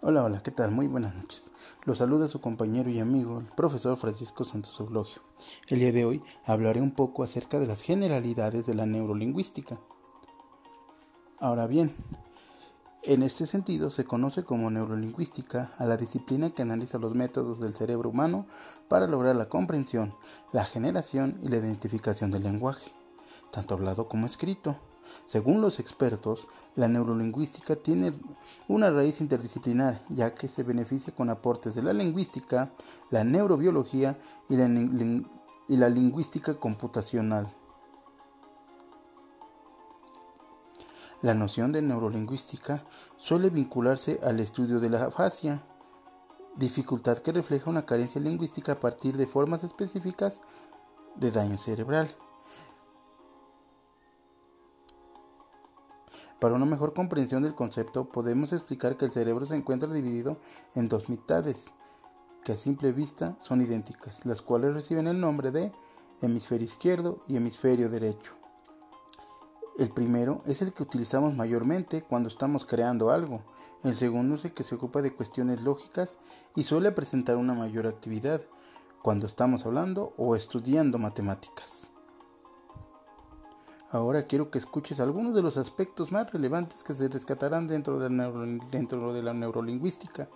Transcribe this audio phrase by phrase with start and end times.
[0.00, 0.70] Hola, hola, ¿qué tal?
[0.70, 1.50] Muy buenas noches.
[1.84, 5.22] Los saluda su compañero y amigo, el profesor Francisco Santos Eulogio.
[5.68, 9.80] El día de hoy hablaré un poco acerca de las generalidades de la neurolingüística.
[11.38, 11.90] Ahora bien,
[13.04, 17.74] en este sentido se conoce como neurolingüística a la disciplina que analiza los métodos del
[17.74, 18.46] cerebro humano
[18.88, 20.14] para lograr la comprensión,
[20.52, 22.92] la generación y la identificación del lenguaje,
[23.52, 24.76] tanto hablado como escrito
[25.26, 28.12] según los expertos, la neurolingüística tiene
[28.68, 32.72] una raíz interdisciplinar, ya que se beneficia con aportes de la lingüística,
[33.10, 34.56] la neurobiología y
[35.76, 37.52] la, lingüística computacional.
[41.22, 42.84] La noción de neurolingüística
[43.16, 45.62] suele vincularse al estudio de la afasia,
[46.56, 50.40] dificultad que refleja una carencia lingüística a partir de formas específicas
[51.16, 52.14] de daño cerebral.
[56.44, 60.36] Para una mejor comprensión del concepto, podemos explicar que el cerebro se encuentra dividido
[60.74, 61.72] en dos mitades,
[62.44, 65.72] que a simple vista son idénticas, las cuales reciben el nombre de
[66.20, 68.34] hemisferio izquierdo y hemisferio derecho.
[69.78, 73.40] El primero es el que utilizamos mayormente cuando estamos creando algo.
[73.82, 76.18] El segundo es el que se ocupa de cuestiones lógicas
[76.54, 78.42] y suele presentar una mayor actividad
[79.00, 81.93] cuando estamos hablando o estudiando matemáticas.
[83.94, 88.10] Ahora quiero que escuches algunos de los aspectos más relevantes que se rescatarán dentro de
[88.10, 88.28] la,
[88.72, 90.28] dentro de la neurolingüística.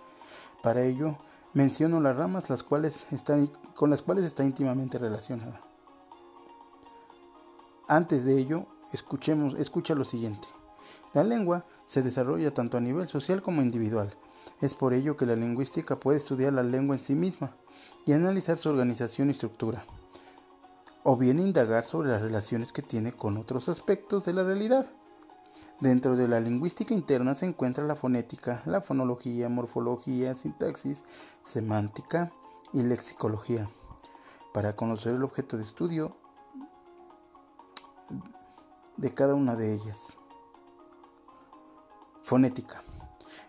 [0.63, 1.17] Para ello,
[1.53, 5.59] menciono las ramas las cuales están, con las cuales está íntimamente relacionada.
[7.89, 10.47] Antes de ello, escuchemos, escucha lo siguiente.
[11.13, 14.15] La lengua se desarrolla tanto a nivel social como individual.
[14.61, 17.57] Es por ello que la lingüística puede estudiar la lengua en sí misma
[18.05, 19.83] y analizar su organización y estructura
[21.03, 24.87] o bien indagar sobre las relaciones que tiene con otros aspectos de la realidad.
[25.79, 31.05] Dentro de la lingüística interna se encuentra la fonética, la fonología, morfología, sintaxis,
[31.45, 32.33] semántica
[32.73, 33.69] y lexicología.
[34.53, 36.17] Para conocer el objeto de estudio
[38.97, 40.17] de cada una de ellas.
[42.23, 42.83] Fonética.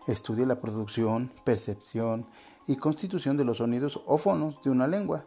[0.07, 2.25] Estudia la producción, percepción
[2.65, 5.25] y constitución de los sonidos o fonos de una lengua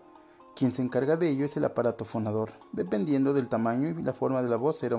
[0.55, 2.51] quien se encarga de ello es el aparato fonador.
[2.73, 4.99] Dependiendo del tamaño y la forma de la voz, será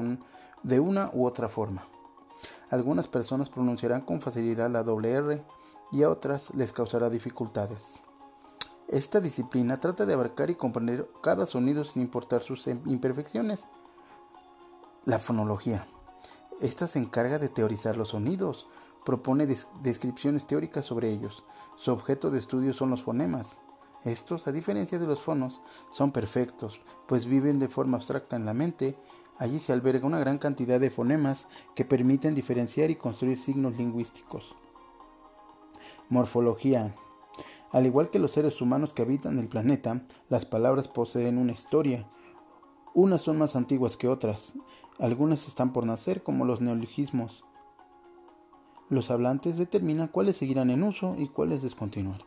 [0.63, 1.87] de una u otra forma.
[2.69, 5.43] Algunas personas pronunciarán con facilidad la doble R
[5.91, 8.01] y a otras les causará dificultades.
[8.87, 13.69] Esta disciplina trata de abarcar y comprender cada sonido sin importar sus imperfecciones.
[15.05, 15.87] La fonología.
[16.61, 18.67] Esta se encarga de teorizar los sonidos,
[19.03, 19.47] propone
[19.81, 21.43] descripciones teóricas sobre ellos.
[21.75, 23.59] Su objeto de estudio son los fonemas.
[24.05, 28.53] Estos, a diferencia de los fonos, son perfectos, pues viven de forma abstracta en la
[28.53, 28.95] mente.
[29.37, 34.55] Allí se alberga una gran cantidad de fonemas que permiten diferenciar y construir signos lingüísticos.
[36.07, 36.93] Morfología.
[37.71, 42.07] Al igual que los seres humanos que habitan el planeta, las palabras poseen una historia.
[42.93, 44.53] Unas son más antiguas que otras.
[44.99, 47.43] Algunas están por nacer, como los neologismos.
[48.89, 52.21] Los hablantes determinan cuáles seguirán en uso y cuáles descontinuar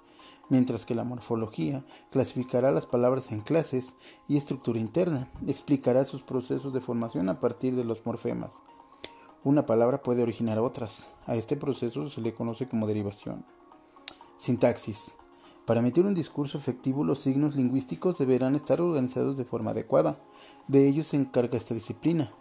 [0.49, 3.97] mientras que la morfología clasificará las palabras en clases
[4.27, 8.63] y estructura interna, explicará sus procesos de formación a partir de los morfemas.
[9.45, 13.45] Una palabra puede originar otras, a este proceso se le conoce como derivación.
[14.37, 15.17] Sintaxis.
[15.65, 20.19] Para emitir un discurso efectivo, los signos lingüísticos deberán estar organizados de forma adecuada.
[20.67, 22.33] De ello se encarga esta disciplina.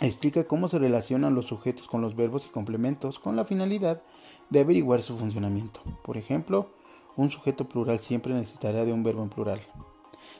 [0.00, 4.02] Explica cómo se relacionan los sujetos con los verbos y complementos con la finalidad
[4.50, 5.80] de averiguar su funcionamiento.
[6.04, 6.70] Por ejemplo,
[7.16, 9.60] un sujeto plural siempre necesitará de un verbo en plural.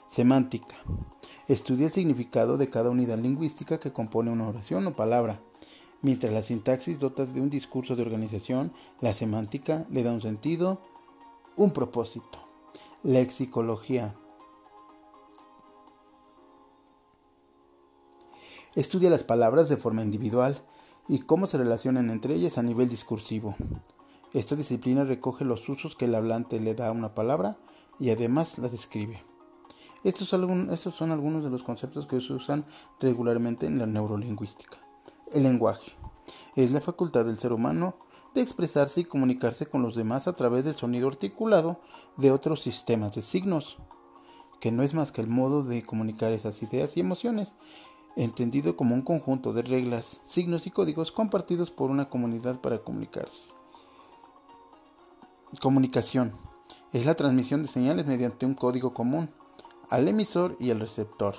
[0.06, 0.76] Semántica.
[1.48, 5.40] Estudia el significado de cada unidad lingüística que compone una oración o palabra.
[6.02, 10.82] Mientras la sintaxis dota de un discurso de organización, la semántica le da un sentido,
[11.56, 12.46] un propósito.
[13.02, 14.14] Lexicología
[18.76, 20.62] Estudia las palabras de forma individual
[21.08, 23.56] y cómo se relacionan entre ellas a nivel discursivo.
[24.34, 27.56] Esta disciplina recoge los usos que el hablante le da a una palabra
[27.98, 29.24] y además la describe.
[30.04, 32.66] Estos, son algunos de los conceptos que se usan
[33.00, 34.76] regularmente en la neurolingüística.
[35.32, 35.92] El lenguaje
[36.54, 37.96] es la facultad del ser humano
[38.34, 41.80] de expresarse y comunicarse con los demás a través del sonido articulado
[42.18, 43.78] de otros sistemas de signos,
[44.60, 47.56] que no es más que el modo de comunicar esas ideas y emociones
[48.16, 53.50] entendido como un conjunto de reglas, signos y códigos compartidos por una comunidad para comunicarse.
[55.60, 56.32] Comunicación
[56.92, 59.30] es la transmisión de señales mediante un código común
[59.90, 61.36] al emisor y al receptor.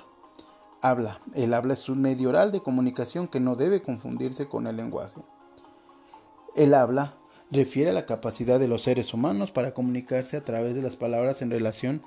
[0.80, 1.20] Habla.
[1.34, 5.20] El habla es un medio oral de comunicación que no debe confundirse con el lenguaje.
[6.54, 7.18] El habla
[7.50, 11.42] refiere a la capacidad de los seres humanos para comunicarse a través de las palabras
[11.42, 12.02] en relación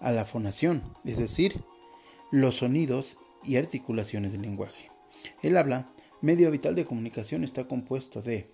[0.00, 1.64] a la fonación, es decir,
[2.30, 4.90] los sonidos y articulaciones del lenguaje.
[5.42, 8.50] El habla, medio vital de comunicación, está compuesto de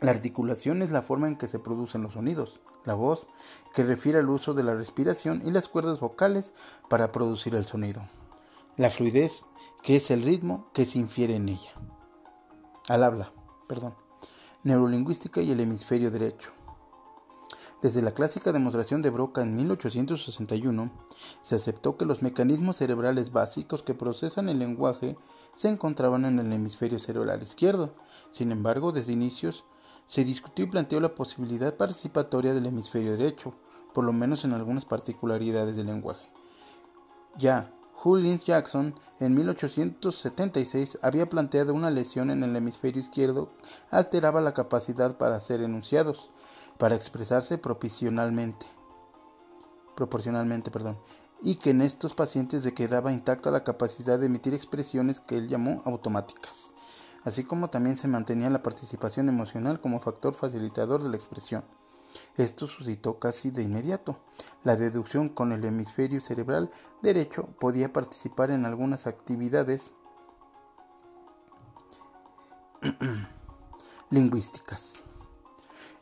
[0.00, 3.28] la articulación es la forma en que se producen los sonidos, la voz,
[3.74, 6.52] que refiere al uso de la respiración y las cuerdas vocales
[6.88, 8.08] para producir el sonido.
[8.76, 9.46] La fluidez,
[9.82, 11.72] que es el ritmo que se infiere en ella.
[12.88, 13.32] Al habla,
[13.68, 13.96] perdón.
[14.62, 16.52] Neurolingüística y el hemisferio derecho.
[17.80, 20.90] Desde la clásica demostración de Broca en 1861,
[21.42, 25.16] se aceptó que los mecanismos cerebrales básicos que procesan el lenguaje
[25.54, 27.94] se encontraban en el hemisferio cerebral izquierdo.
[28.32, 29.64] Sin embargo, desde inicios
[30.08, 33.54] se discutió y planteó la posibilidad participatoria del hemisferio derecho,
[33.94, 36.28] por lo menos en algunas particularidades del lenguaje.
[37.36, 43.50] Ya Julius Jackson en 1876 había planteado una lesión en el hemisferio izquierdo
[43.90, 46.30] alteraba la capacidad para hacer enunciados,
[46.78, 48.66] para expresarse proporcionalmente,
[49.96, 50.98] proporcionalmente, perdón,
[51.42, 55.48] y que en estos pacientes le quedaba intacta la capacidad de emitir expresiones que él
[55.48, 56.72] llamó automáticas
[57.24, 61.64] así como también se mantenía la participación emocional como factor facilitador de la expresión.
[62.36, 64.18] Esto suscitó casi de inmediato.
[64.64, 66.70] La deducción con el hemisferio cerebral
[67.02, 69.92] derecho podía participar en algunas actividades
[74.10, 74.97] lingüísticas.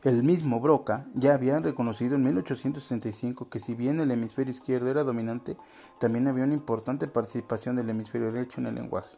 [0.07, 5.03] El mismo Broca ya había reconocido en 1865 que si bien el hemisferio izquierdo era
[5.03, 5.57] dominante,
[5.99, 9.17] también había una importante participación del hemisferio derecho en el lenguaje.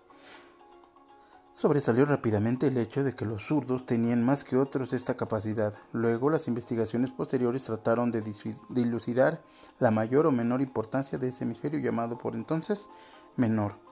[1.53, 5.75] Sobresalió rápidamente el hecho de que los zurdos tenían más que otros esta capacidad.
[5.93, 8.23] Luego las investigaciones posteriores trataron de
[8.69, 9.43] dilucidar
[9.77, 12.89] la mayor o menor importancia de ese hemisferio llamado por entonces
[13.37, 13.88] menor.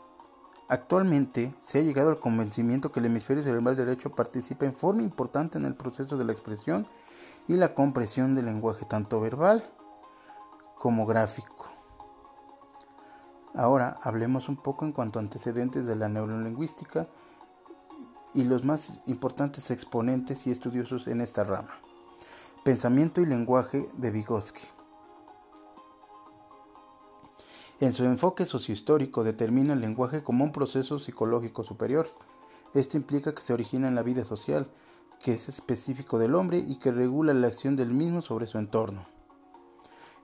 [0.70, 5.58] Actualmente se ha llegado al convencimiento que el hemisferio cerebral derecho participa en forma importante
[5.58, 6.86] en el proceso de la expresión
[7.48, 9.64] y la compresión del lenguaje tanto verbal
[10.78, 11.68] como gráfico.
[13.56, 17.08] Ahora hablemos un poco en cuanto a antecedentes de la neurolingüística
[18.34, 21.72] y los más importantes exponentes y estudiosos en esta rama.
[22.66, 24.77] Pensamiento y lenguaje de Vygotsky.
[27.80, 32.08] En su enfoque sociohistórico determina el lenguaje como un proceso psicológico superior.
[32.74, 34.68] Esto implica que se origina en la vida social,
[35.22, 39.06] que es específico del hombre y que regula la acción del mismo sobre su entorno.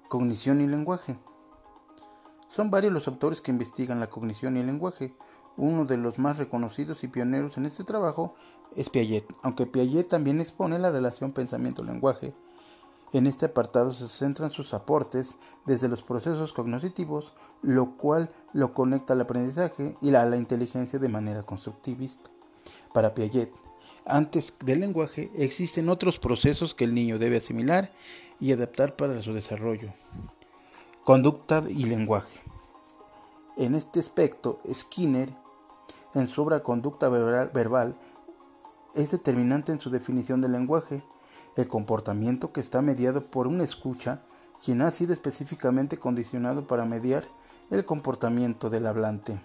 [0.09, 1.19] Cognición y lenguaje.
[2.49, 5.15] Son varios los autores que investigan la cognición y el lenguaje.
[5.55, 8.33] Uno de los más reconocidos y pioneros en este trabajo
[8.75, 12.35] es Piaget, aunque Piaget también expone la relación pensamiento-lenguaje.
[13.13, 15.37] En este apartado se centran sus aportes
[15.67, 21.09] desde los procesos cognitivos, lo cual lo conecta al aprendizaje y a la inteligencia de
[21.09, 22.31] manera constructivista.
[22.91, 23.53] Para Piaget,
[24.05, 27.93] antes del lenguaje existen otros procesos que el niño debe asimilar
[28.39, 29.93] y adaptar para su desarrollo.
[31.03, 32.41] Conducta y lenguaje.
[33.57, 35.29] En este aspecto, Skinner
[36.15, 37.95] en su obra Conducta Verbal
[38.95, 41.03] es determinante en su definición del lenguaje,
[41.55, 44.23] el comportamiento que está mediado por una escucha,
[44.63, 47.27] quien ha sido específicamente condicionado para mediar
[47.69, 49.41] el comportamiento del hablante.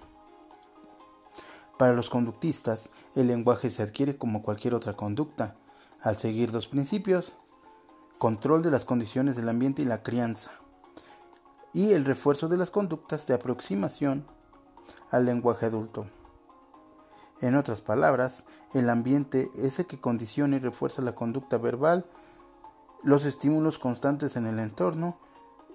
[1.79, 5.57] Para los conductistas, el lenguaje se adquiere como cualquier otra conducta,
[6.03, 7.35] al seguir dos principios,
[8.19, 10.51] control de las condiciones del ambiente y la crianza,
[11.73, 14.25] y el refuerzo de las conductas de aproximación
[15.11, 16.07] al lenguaje adulto.
[17.41, 22.05] En otras palabras, el ambiente es el que condiciona y refuerza la conducta verbal,
[23.05, 25.19] los estímulos constantes en el entorno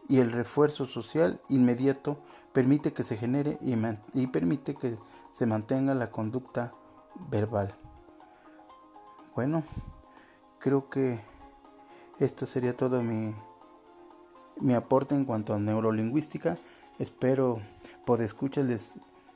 [0.09, 2.17] y el refuerzo social inmediato
[2.51, 4.97] permite que se genere y, permite que
[5.31, 6.73] se mantenga la conducta
[7.29, 7.73] verbal.
[9.35, 9.63] Bueno,
[10.59, 11.19] creo que
[12.19, 13.33] esto sería todo mi,
[14.59, 16.57] mi aporte en cuanto a neurolingüística.
[16.99, 17.61] Espero
[18.05, 18.95] por escuchar les,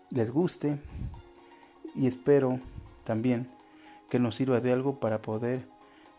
[0.09, 0.83] les guste
[1.97, 2.59] y espero
[3.03, 3.49] también
[4.09, 5.67] que nos sirva de algo para poder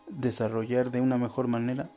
[0.07, 1.89] desarrollar de una mejor manera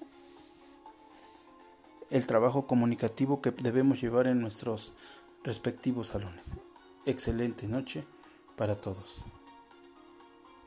[2.10, 4.92] el trabajo comunicativo que debemos llevar en nuestros
[5.44, 6.46] respectivos salones.
[7.06, 8.04] Excelente noche
[8.56, 9.24] para todos.